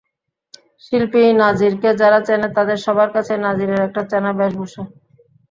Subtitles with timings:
[0.85, 4.83] শিল্পী নাজিরকে যাঁরা চেনে, তাদের সবার কাছেই নাজিরের একটা চেনা বেশভূষা।